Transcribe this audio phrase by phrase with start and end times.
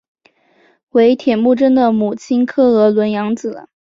[0.93, 3.67] 为铁木真的母亲诃额仑养子。